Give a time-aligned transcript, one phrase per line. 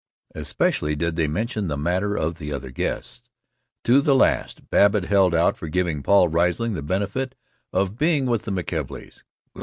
[0.33, 3.29] Especially did they mention the matter of the other guests.
[3.83, 7.35] To the last Babbitt held out for giving Paul Riesling the benefit
[7.71, 9.21] of being with the McKelveys.